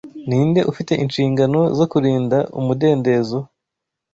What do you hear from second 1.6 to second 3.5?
zo kurinda umudendezo